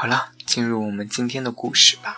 [0.00, 0.30] 好了。
[0.46, 2.16] 进入我们今天的故事吧。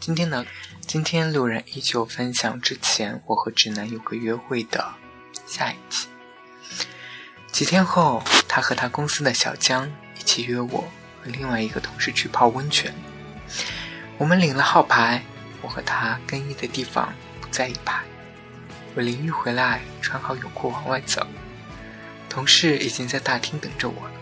[0.00, 0.44] 今天呢，
[0.88, 4.92] 今天路人依旧分享之前我和直男有个约会的
[5.46, 6.08] 下一集。
[7.52, 10.80] 几天后，他和他公司的小江一起约我
[11.22, 12.92] 和另外一个同事去泡温泉。
[14.18, 15.22] 我们领了号牌，
[15.62, 18.02] 我和他更衣的地方不在一排。
[18.96, 21.24] 我淋浴回来，穿好泳裤往外走，
[22.28, 24.15] 同事已经在大厅等着我了。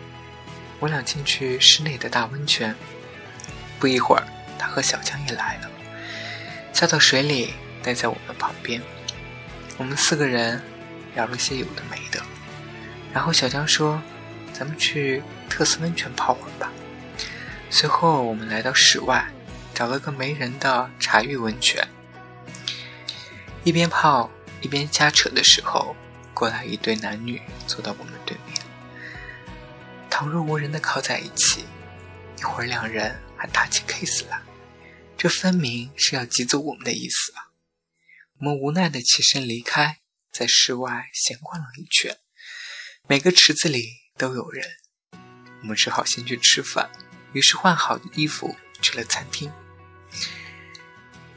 [0.81, 2.75] 我俩进去室内的大温泉。
[3.79, 4.27] 不一会儿，
[4.59, 5.71] 他和小江也来了，
[6.73, 8.81] 下到水里，待在我们旁边。
[9.77, 10.63] 我们四个人
[11.15, 12.23] 聊了些有的没的，
[13.13, 14.01] 然后小江说
[14.55, 16.73] ：“咱们去特斯温泉泡会儿吧。”
[17.69, 19.27] 随后我们来到室外，
[19.75, 21.87] 找了个没人的茶浴温泉，
[23.65, 25.97] 一边泡一边瞎扯的时候，
[26.33, 28.54] 过来一对男女坐到我们对面，
[30.17, 31.65] 倘若无人的靠在一起，
[32.39, 33.49] 一会儿两人还。
[33.49, 34.41] 打起 case 来，
[35.19, 37.51] 这分明是要挤走我们的意思啊！
[38.39, 39.99] 我们无奈的起身离开，
[40.33, 42.17] 在室外闲逛了一圈，
[43.09, 44.65] 每个池子里都有人，
[45.63, 46.89] 我们只好先去吃饭。
[47.33, 49.53] 于是换好衣服去了餐厅。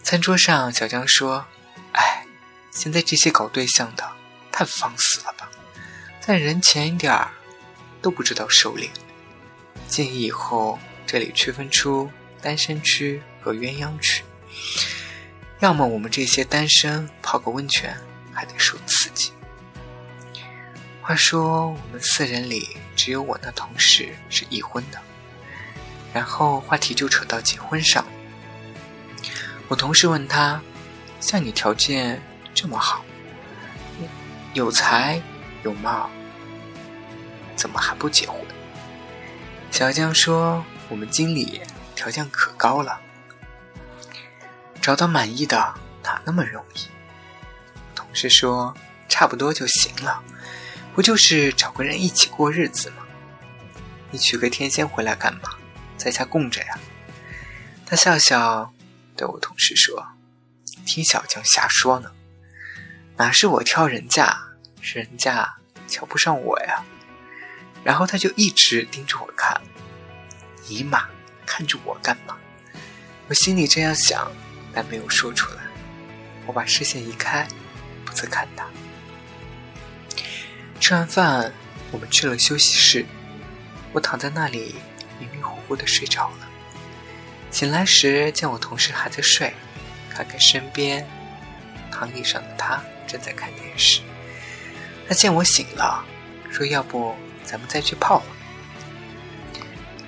[0.04, 1.48] 餐桌上，小江说
[1.94, 2.28] ：“哎，
[2.70, 4.16] 现在这些搞对象的
[4.52, 5.50] 太放肆了吧，
[6.22, 7.34] 在人前一点儿
[8.08, 8.88] 都不知道收敛，
[9.90, 10.80] 建议以后。”
[11.10, 14.26] 这里区分出单身区和鸳鸯区，
[15.62, 17.96] 要么我们这些单身泡个温泉
[18.34, 19.32] 还得受刺激。
[21.02, 25.00] 话说我们四人里只有我那同事是已婚的，
[26.14, 28.06] 然后话题就扯到结婚上。
[29.70, 30.62] 我同事问他
[31.22, 32.22] ：“像你条件
[32.54, 33.06] 这么好，
[34.54, 35.22] 有才
[35.64, 36.10] 有貌，
[37.58, 38.40] 怎么还不结婚？”
[39.70, 40.64] 小江说。
[40.90, 41.60] 我们经理
[41.98, 43.02] 条件可高了，
[44.82, 46.88] 找到满意的哪那么容易？
[47.94, 48.74] 同事说
[49.10, 50.24] 差不多就行了，
[50.96, 53.04] 不就是找个人一起过日子吗？
[54.10, 55.50] 你娶个天仙回来干嘛？
[55.98, 56.80] 在家供着呀？
[57.86, 58.72] 他笑笑
[59.18, 60.08] 对我同事说
[60.88, 62.10] ：“听小江瞎说呢，
[63.18, 64.38] 哪是我挑人家，
[64.80, 65.54] 是人家
[65.86, 66.82] 瞧不上我呀。”
[67.88, 69.62] 然后他就一直盯着我看。
[70.68, 71.06] 尼玛，
[71.46, 72.36] 看着我干嘛？
[73.30, 74.30] 我心里这样想，
[74.74, 75.62] 但没有说出来。
[76.46, 77.48] 我把视线移开，
[78.04, 78.68] 不再看他。
[80.82, 81.54] 吃完饭，
[81.90, 83.06] 我们去了休息室。
[83.94, 84.76] 我躺在那里，
[85.18, 86.50] 迷迷糊糊的睡着了。
[87.52, 89.54] 醒来时，见我同事还在睡，
[90.14, 91.08] 看看身边
[91.90, 94.02] 躺椅上的他正在看电视。
[95.08, 96.04] 他见我醒了，
[96.52, 97.16] 说：“要不
[97.48, 98.26] 咱们再去泡会。”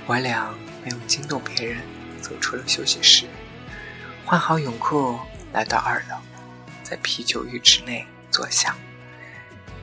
[0.05, 1.81] 我俩没有惊动别人，
[2.21, 3.25] 走出了休息室，
[4.25, 5.19] 换好泳裤，
[5.53, 6.17] 来到二楼，
[6.83, 8.75] 在啤酒浴池内坐下。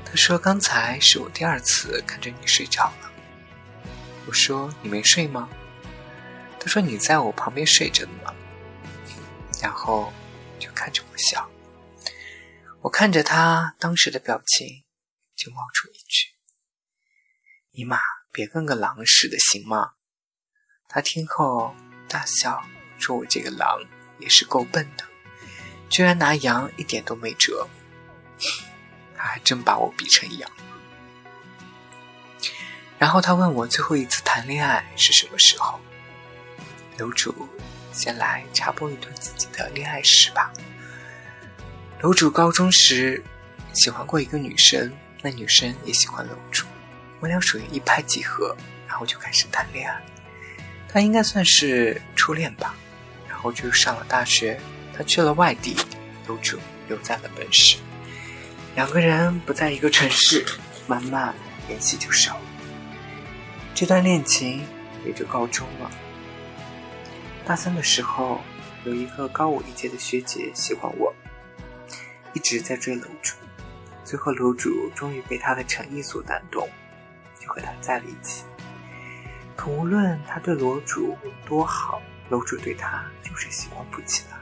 [0.05, 3.13] 他说：“刚才是我第二次看着你睡着了。”
[4.27, 5.49] 我说：“你没睡吗？”
[6.61, 8.35] 他说：“你在我旁边睡着呢。”
[9.63, 10.13] 然后
[10.59, 11.49] 就看着我笑。
[12.83, 14.85] 我看着他当时的表情，
[15.35, 16.35] 就冒出一句
[17.77, 18.01] ：“尼玛，
[18.33, 19.91] 别跟个狼似的，行吗？”
[20.89, 21.77] 他听后
[22.09, 22.63] 大笑，
[22.99, 23.79] 说：“我这个狼
[24.19, 25.05] 也是够笨的，
[25.91, 27.69] 居然拿羊一点都没辙。
[29.15, 30.51] 他还真把我比成羊。”
[32.99, 35.79] 然后他问我最后一次谈恋爱是什么时候。
[36.97, 37.47] 楼主
[37.93, 40.51] 先来插播一段自己的恋爱史吧。
[42.01, 43.23] 楼主高中时
[43.75, 44.91] 喜欢过一个女生，
[45.21, 46.65] 那女生也喜欢楼主，
[47.27, 48.57] 我俩属于一拍即合，
[48.87, 50.01] 然后就开始谈恋爱。
[50.89, 52.73] 他应该算是初恋吧，
[53.29, 54.61] 然后就上了大学，
[54.97, 55.77] 他去了外地，
[56.29, 56.57] 楼主
[56.87, 57.79] 留在了本市，
[58.77, 60.47] 两个人不在一个城市，
[60.87, 61.35] 慢慢
[61.67, 62.43] 联系就少了。
[63.75, 64.65] 这段恋情
[65.05, 65.91] 也就告终了。
[67.45, 68.41] 大三的时候，
[68.85, 71.13] 有一个高我一届的学姐喜欢我，
[72.35, 73.35] 一直在追楼主，
[74.05, 76.69] 最后楼主终于被他的诚意所感动，
[77.57, 78.45] 和他在了一起。
[79.57, 81.17] 可无论他对楼主
[81.47, 84.37] 多好，楼主对他就是喜欢不起来。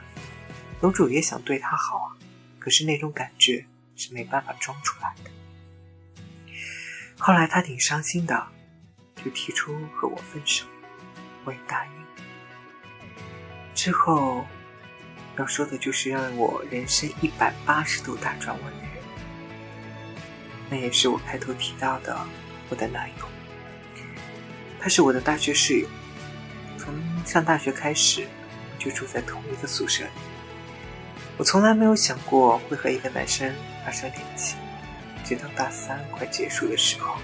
[0.81, 2.17] 楼主也想对他好啊，
[2.59, 3.65] 可是那种感觉
[3.95, 5.31] 是没办法装出来的。
[7.17, 8.49] 后来他挺伤心的，
[9.25, 10.67] 就提出和我分手，
[11.45, 11.93] 我也答应。
[13.73, 14.45] 之后
[15.39, 19.03] 要说的就是让我人生一百八十度大转弯的人，
[20.69, 22.19] 那也是我开头提到的
[22.75, 23.25] 我的男友。
[24.81, 25.87] 他是我的大学室友，
[26.77, 26.93] 从
[27.25, 28.27] 上大学开始
[28.81, 30.11] 就住在同一个宿舍里。
[31.37, 33.55] 我从来没有想过会和一个男生
[33.85, 34.59] 发生恋情，
[35.25, 37.17] 直到大三快结束的时候，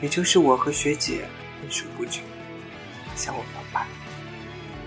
[0.00, 1.26] 也就是我和学姐
[1.60, 2.22] 分手不久，
[3.14, 3.86] 向我表白，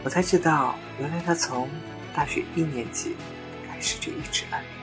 [0.03, 1.69] 我才知道原来他从
[2.15, 3.15] 大学一年级
[3.69, 4.73] 开始就一直暗恋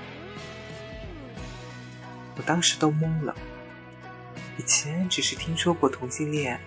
[1.37, 1.43] 我。
[2.37, 3.35] 我当时都懵了，
[4.57, 6.61] 以前只是听说过同性恋，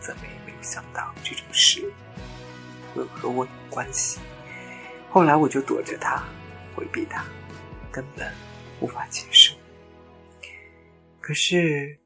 [0.00, 1.92] 怎么也没有想到这种事
[2.94, 4.20] 会和我有关系。
[5.10, 6.24] 后来我就躲着他，
[6.76, 7.24] 回避他，
[7.90, 8.32] 根本
[8.80, 9.54] 无法接受。
[11.20, 12.00] 可是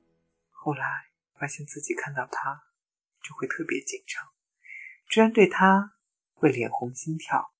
[0.51, 0.85] 后来
[1.39, 2.63] 发现自己看到他
[3.23, 4.25] 就会特别紧张，
[5.11, 5.93] 居然对他
[6.35, 7.53] 会脸红心跳，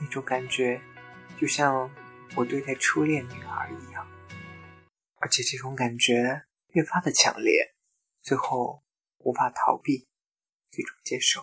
[0.00, 0.80] 那种感觉
[1.36, 1.90] 就像
[2.36, 4.06] 我对待初恋女孩一样，
[5.20, 7.74] 而且这种感觉越发的强烈，
[8.20, 8.82] 最后
[9.18, 10.06] 无法逃避
[10.70, 11.42] 最终接受。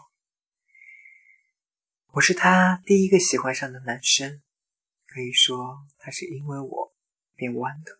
[2.12, 4.42] 我是他第一个喜欢上的男生，
[5.08, 6.96] 可以说他是因为我
[7.36, 8.00] 变弯的，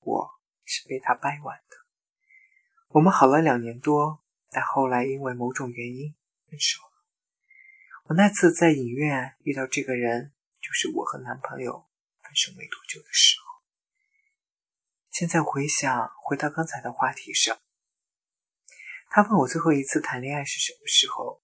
[0.00, 0.30] 我
[0.64, 1.76] 是被他掰弯的。
[2.88, 6.14] 我们好了两年多，但后来因为某种原因
[6.48, 7.04] 分手了。
[8.04, 11.86] 我那次在影院遇到这个人，就是我和男朋友
[12.22, 13.43] 分手没多久的时候。
[15.14, 17.56] 现在回想，回到刚才的话题上，
[19.10, 21.40] 他问我最后一次谈恋爱是什么时候。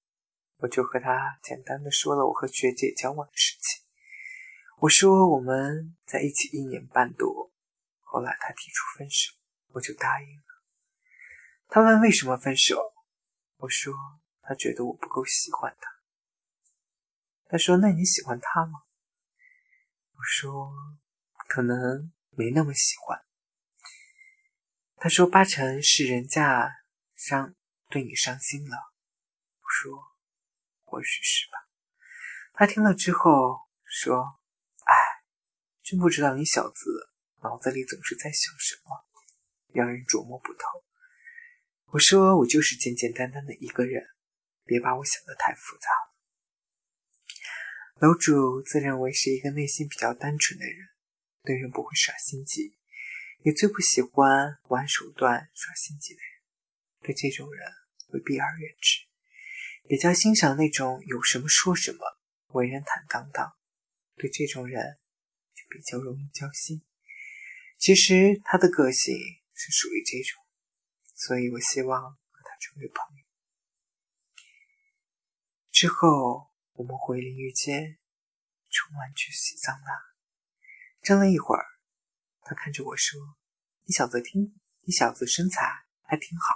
[0.57, 3.87] 我就和他简单的说了我和学姐交往的事情。
[4.79, 7.53] 我说我们在一起一年半多，
[8.01, 9.33] 后来他提出分手，
[9.69, 10.45] 我就答应了。
[11.69, 12.93] 他问为什么分手，
[13.59, 13.95] 我说
[14.43, 15.89] 他觉得我不够喜欢他。
[17.47, 18.83] 他说那你喜欢他吗？
[20.15, 20.73] 我说
[21.49, 23.25] 可能没那么喜欢。
[25.01, 26.71] 他说八成是人家
[27.17, 27.57] 伤
[27.89, 28.77] 对你伤心了。
[28.77, 30.11] 我说。
[30.85, 31.53] 或许是吧。
[32.53, 34.41] 他听了之后说
[34.85, 34.93] ：“哎，
[35.85, 37.13] 真不知道你小子
[37.45, 39.07] 脑子里总是在想什么，
[39.73, 40.59] 让人琢磨不透。”
[41.95, 44.05] 我说：“我就是简简单单的一个人，
[44.65, 45.89] 别把我想的太复杂。”
[48.03, 50.89] 楼主自认为是一个内心比较单纯的人，
[51.45, 52.77] 对人不会耍心机，
[53.43, 56.43] 也最不喜欢玩手段耍心机的人，
[57.01, 57.73] 对这种人
[58.09, 59.07] 会避而远之。
[59.89, 61.99] 比较欣赏那种有什么说什么、
[62.49, 63.57] 为人坦荡荡，
[64.17, 64.99] 对这种人
[65.55, 66.83] 就比较容易交心。
[67.79, 69.17] 其实他的个性
[69.55, 70.45] 是属于这种，
[71.15, 73.25] 所以我希望和他成为朋友。
[75.73, 77.99] 之后我们回淋浴间
[78.69, 79.91] 冲完去洗桑拿，
[81.03, 81.65] 蒸了一会儿，
[82.43, 83.19] 他看着我说
[83.91, 85.67] ：“你小子听，你小子身材
[86.03, 86.55] 还挺好，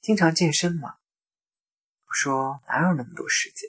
[0.00, 0.98] 经常健身嘛。”
[2.14, 3.68] 说哪有那么多时间？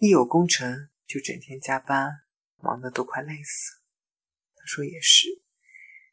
[0.00, 2.10] 一有工程就整天加班，
[2.56, 3.80] 忙得都快累死。
[4.54, 5.28] 他说也是，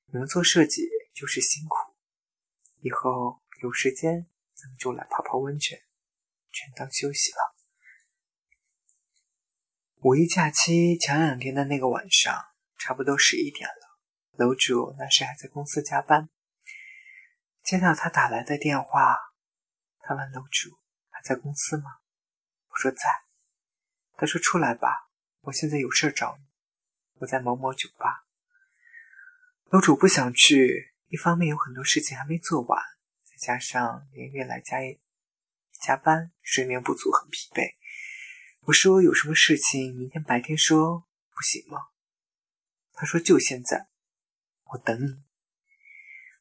[0.05, 1.75] 你们做设计就是辛苦。
[2.79, 5.77] 以后有时间咱们就来泡泡温泉，
[6.51, 7.37] 全当休息了。
[10.03, 12.33] 五一假期前两天的那个晚上，
[12.77, 13.90] 差不多十一点了，
[14.33, 16.29] 楼主那时还在公司加班。
[17.63, 19.17] 接到他打来的电话，
[19.99, 20.69] 他问楼主
[21.09, 21.21] 还。
[21.23, 21.83] 在公司吗？
[22.69, 22.97] 我说在。
[24.17, 25.07] 他说出来吧，
[25.41, 26.43] 我现在有事找你。
[27.19, 28.25] 我在某某酒吧。
[29.65, 32.81] 楼主不想去，一方面有很多事情还没做完，
[33.23, 34.79] 再加上连夜来加
[35.79, 37.75] 加班，睡眠不足，很疲惫。
[38.61, 41.77] 我说有什么事情明天白天说，不行吗？
[42.93, 43.87] 他说就现在，
[44.71, 45.23] 我等你。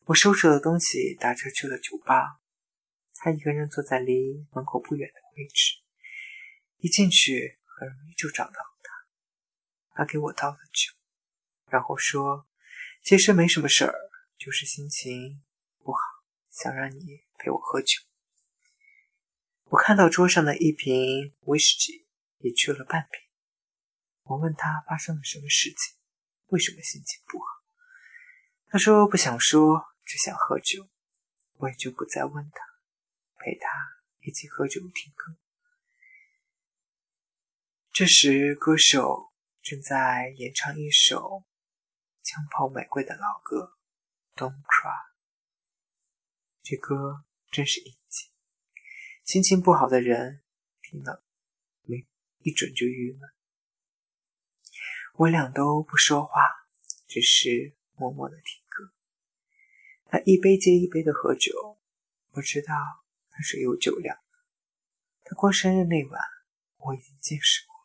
[0.05, 2.41] 我收拾了东西，打车去了酒吧。
[3.15, 5.75] 他一个人坐在离门口不远的位置，
[6.79, 8.91] 一进去很容易就找到他。
[9.93, 10.95] 他给我倒了酒，
[11.69, 12.47] 然后说
[13.05, 13.95] ：“其实没什么事儿，
[14.39, 15.43] 就是心情
[15.83, 16.01] 不好，
[16.51, 18.01] 想让你陪我喝酒。”
[19.71, 22.07] 我看到桌上的一瓶威士忌，
[22.39, 23.21] 也去了半瓶。
[24.23, 25.97] 我问他发生了什么事情，
[26.47, 27.60] 为什么心情不好？
[28.73, 30.89] 他说不想说，只想喝酒。
[31.55, 32.61] 我也就不再问他。
[33.37, 33.69] 陪他
[34.21, 35.37] 一起喝酒听歌。
[37.93, 41.17] 这时，歌手正在演唱一首
[42.23, 43.77] 《枪炮玫瑰》的老歌
[44.39, 44.95] 《Don't Cry》。
[46.62, 48.31] 这歌真是应景，
[49.25, 50.45] 心情不好的人
[50.83, 51.25] 听了
[51.83, 52.07] 没
[52.39, 53.29] 一准就郁闷。
[55.15, 56.41] 我俩都不说话，
[57.09, 58.60] 只是默默的听。
[60.11, 61.79] 他一杯接一杯的喝酒，
[62.33, 62.75] 我知道
[63.31, 64.23] 他是有酒量的。
[65.23, 66.21] 他过生日那晚，
[66.79, 67.76] 我已经见识过。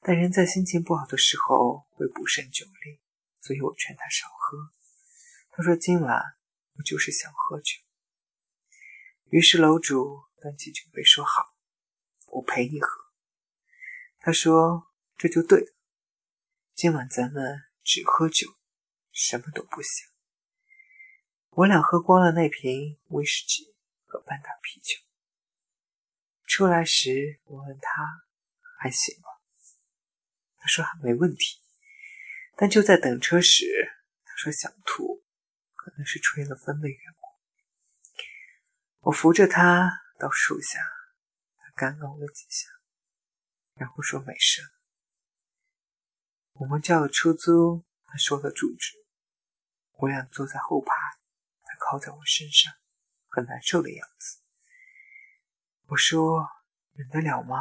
[0.00, 3.00] 但人在心情不好的时候会不胜酒力，
[3.40, 4.58] 所以我劝他少喝。
[5.52, 6.20] 他说：“今晚
[6.76, 7.74] 我就是想喝酒。”
[9.30, 11.54] 于是楼主端起酒杯说：“好，
[12.26, 12.88] 我陪你喝。”
[14.18, 15.72] 他说：“这就对了，
[16.74, 18.48] 今晚咱们只喝酒，
[19.12, 20.12] 什么都不想。”
[21.56, 24.96] 我俩喝光了那瓶威士忌和半打啤酒。
[26.46, 28.24] 出来时，我问他
[28.80, 29.28] ：“还行吗？”
[30.58, 31.60] 他说还没问题，
[32.56, 33.64] 但就在等车时，
[34.24, 35.22] 他说想吐，
[35.76, 37.28] 可能是吹了风的缘故。
[39.08, 40.80] 我扶着他到树下，
[41.58, 42.68] 他干呕了几下，
[43.74, 44.60] 然后说没事。
[46.54, 49.04] 我们叫了出租，他说了住址。
[49.98, 50.92] 我俩坐在后排，
[51.94, 52.72] 靠在我身上，
[53.28, 54.40] 很难受的样子。
[55.86, 56.44] 我说
[56.92, 57.56] 忍得了吗？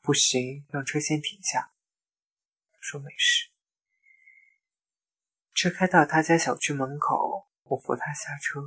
[0.00, 1.72] 不行，让车先停下。
[2.80, 3.48] 说没事。
[5.54, 8.60] 车开到他家小区门口，我扶他下车，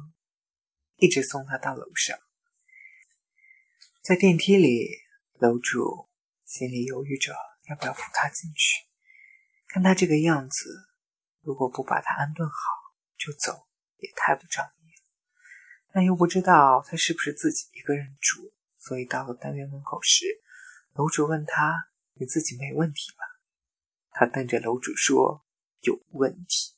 [0.96, 2.18] 一直送他到楼上。
[4.02, 4.88] 在电梯里，
[5.34, 6.10] 楼主
[6.46, 8.88] 心里犹豫着要不要扶他进去。
[9.68, 10.88] 看他这个样子，
[11.42, 12.56] 如果不把他安顿好
[13.18, 13.68] 就走，
[13.98, 14.77] 也太不仗义。
[15.98, 20.28] 但又不知道他是不是自己一个人住，所以到了单元门口时，
[20.94, 23.24] 楼主问他：“你自己没问题吧？”
[24.14, 25.44] 他瞪着楼主说
[25.82, 26.76] ：“有问题。”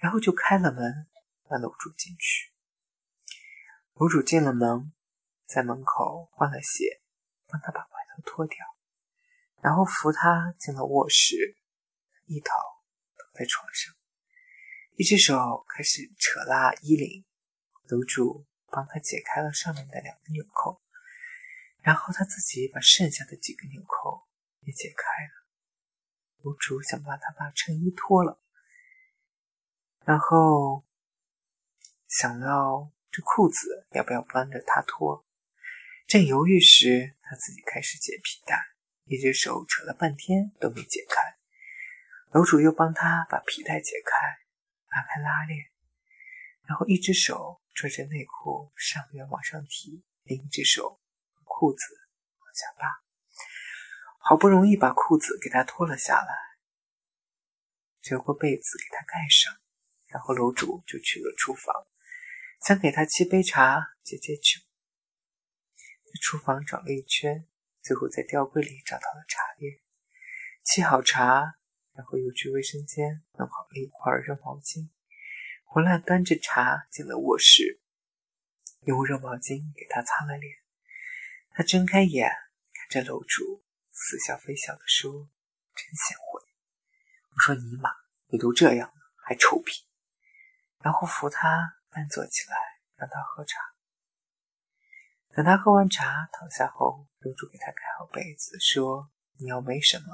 [0.00, 1.06] 然后就开了门，
[1.50, 2.50] 让楼主进去。
[3.96, 4.94] 楼主进了门，
[5.44, 7.02] 在门口换了鞋，
[7.48, 7.86] 帮他把外
[8.16, 8.56] 套脱掉，
[9.60, 11.58] 然后扶他进了卧室，
[12.24, 12.48] 一头
[13.14, 13.94] 躺在床上，
[14.96, 17.26] 一只手开始扯拉衣领。
[17.88, 20.82] 楼主帮他解开了上面的两个纽扣，
[21.80, 24.28] 然后他自己把剩下的几个纽扣
[24.60, 25.46] 也解开了。
[26.42, 28.40] 楼主想帮他把衬衣脱了，
[30.04, 30.84] 然后
[32.06, 35.26] 想要这裤子要不要帮着他脱。
[36.06, 38.58] 正犹豫时，他自己开始解皮带，
[39.04, 41.38] 一只手扯了半天都没解开。
[42.32, 44.38] 楼主又帮他把皮带解开，
[44.90, 45.70] 拉开拉链，
[46.66, 51.00] 然后一只手拽着内裤上面往上提，另一只手
[51.44, 51.84] 裤子
[52.40, 52.98] 往下拉。
[54.18, 56.34] 好不容易把裤子给他脱了下来，
[58.02, 59.56] 折过被子给他盖上，
[60.08, 61.72] 然后楼主就去了厨房，
[62.66, 64.60] 想给他沏杯茶解解酒。
[66.02, 67.46] 在厨房找了一圈，
[67.80, 69.80] 最后在吊柜里找到了茶叶，
[70.66, 71.54] 沏好茶，
[71.92, 74.90] 然后又去卫生间弄好了一块热毛巾，
[75.68, 77.78] 回来端着茶进了卧室，
[78.86, 80.56] 用热毛巾给他擦了脸。
[81.50, 82.32] 他睁开眼
[82.72, 83.62] 看着楼主。
[84.00, 85.10] 似笑非笑的说
[85.74, 86.40] ：“真贤惠。”
[87.34, 87.90] 我说：“尼玛，
[88.28, 89.84] 你都这样了，还臭屁！”
[90.80, 92.56] 然后扶他半坐起来，
[92.94, 93.58] 让他喝茶。
[95.34, 99.10] 等他喝完茶躺下后，楼主给他盖好被子，说
[99.40, 100.06] ：“你要没什么，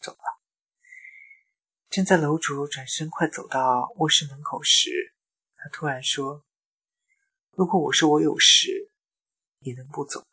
[0.00, 0.35] 走了。”
[1.90, 5.14] 正在楼主转身快走到卧室门口时，
[5.56, 6.44] 他突然说
[7.52, 8.90] ：“如果我说我有事，
[9.58, 10.26] 你能不走吗？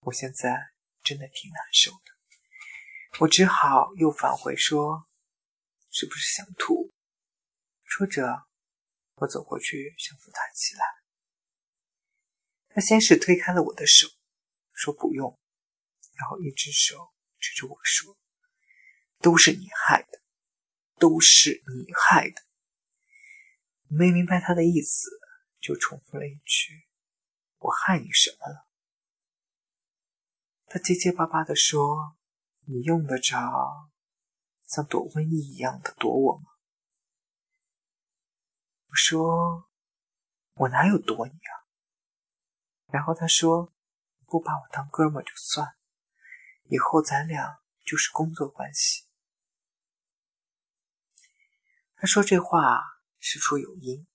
[0.00, 0.70] 我现在……”
[1.02, 5.08] 真的挺难受的，我只好又返回说
[5.90, 6.92] ：“是不是想吐？”
[7.82, 8.46] 说着，
[9.14, 10.84] 我走过去想扶他起来。
[12.68, 14.08] 他先是推开了我的手，
[14.74, 15.40] 说不用，
[16.12, 18.14] 然后一只手指着我说
[19.20, 20.19] ：“都是你害的，
[21.00, 22.42] 都是你害的。”
[23.88, 25.10] 没明白他的意思，
[25.58, 26.86] 就重复了一句
[27.58, 28.68] ：“我害你什么了？”
[30.72, 32.16] 他结结巴巴地说
[32.66, 33.90] ：“你用得着
[34.68, 36.44] 像躲瘟疫一样的躲我吗？”
[38.86, 39.68] 我说
[40.54, 41.52] ：“我哪有躲你啊？”
[42.92, 43.72] 然后他说
[44.26, 45.66] ：“不把我当哥们就算，
[46.68, 49.06] 以后咱俩就是工作关系。”
[52.00, 52.80] 他说这话
[53.18, 54.06] 事出有因。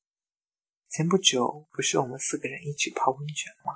[0.89, 3.73] 前不久不是我们四个人一起泡温泉吗？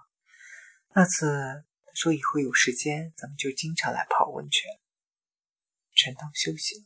[0.95, 1.69] 那次他。
[1.95, 4.71] 说以后有时间咱们就经常来泡温泉，
[5.93, 6.85] 全当休息了。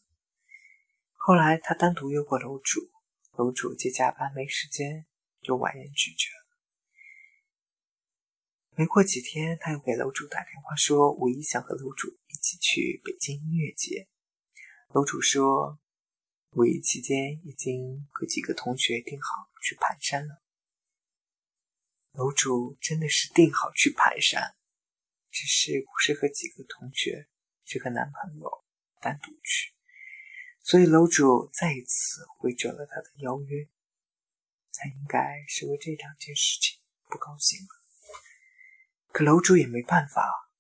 [1.14, 2.90] 后来他单独约过楼主，
[3.34, 5.06] 楼主接加班没时间，
[5.44, 6.58] 就婉言拒绝了。
[8.76, 14.08] 没过几天，他又给楼主打电话说五一想和楼主一起去北京音乐节。
[14.96, 15.80] 楼主说
[16.56, 20.42] 五一期间已经和几个同学订好去盘山了。
[22.12, 24.56] 楼主真的是订好去盘山，
[25.32, 27.28] 只是不是和几个同学，
[27.66, 28.64] 是和男朋友
[29.02, 29.74] 单独去，
[30.62, 33.68] 所以楼主再一次回绝了他的邀约。
[34.74, 36.80] 他应该是为这两件事情
[37.10, 37.68] 不高兴了，
[39.12, 40.52] 可楼主也没办法，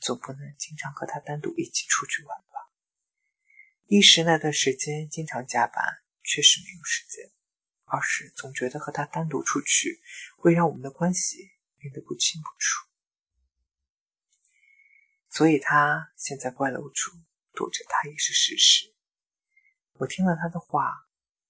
[0.00, 2.51] 总不能经常和他单独一起出去玩吧。
[3.92, 5.84] 一是那段时间经常加班，
[6.24, 7.30] 确实没有时间。
[7.84, 10.00] 二是总觉得和他单独出去
[10.38, 11.36] 会让我们的关系
[11.76, 12.88] 变得不清不楚，
[15.28, 17.10] 所以他现在怪楼主
[17.52, 18.94] 躲着他也是事实。
[19.92, 20.90] 我听了他的话，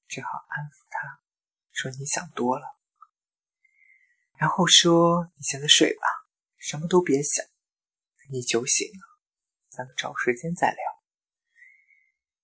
[0.09, 1.23] 只好安抚他
[1.71, 2.67] 说：“你想多了。”
[4.37, 6.03] 然后说：“你现在睡吧，
[6.59, 7.47] 什么都别想。
[8.33, 9.21] 你酒醒了，
[9.69, 10.83] 咱们找时间再聊。”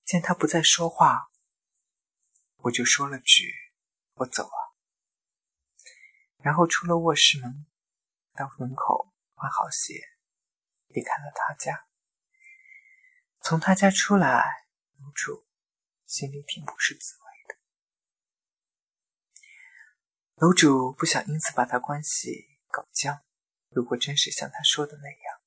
[0.09, 1.29] 见他不再说话，
[2.57, 3.53] 我就说了句。
[4.15, 4.75] 我走了，
[6.39, 7.67] 然后出了卧室门，
[8.33, 10.03] 到门口换好鞋，
[10.87, 11.87] 离开了他家。
[13.43, 14.65] 从他家出来，
[14.99, 15.47] 楼主
[16.07, 17.57] 心里挺不是滋味的。
[20.37, 23.23] 楼主不想因此把他关系搞僵。
[23.69, 25.41] 如果真是像他说的那样，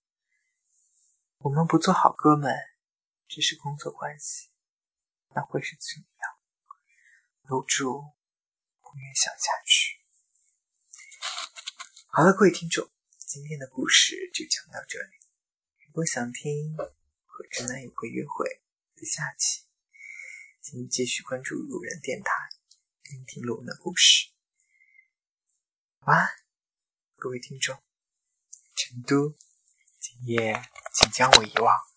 [1.40, 2.56] 我们不做好哥们，
[3.28, 4.51] 只是工作关系，
[5.36, 6.32] 那会是怎样？
[7.50, 8.04] 楼主。
[8.94, 10.02] 不愿想下去。
[12.10, 15.14] 好了，各位听众，今天的故事就讲到这里。
[15.88, 18.62] 如果想听和直男有个约会
[18.98, 19.64] 的下期，
[20.60, 22.34] 请继续关注路人电台，
[23.04, 24.28] 聆听路人的故事。
[26.02, 26.28] 晚安，
[27.16, 27.82] 各位听众。
[28.76, 29.38] 成都，
[30.02, 30.62] 今夜
[30.94, 31.91] 请将我遗忘。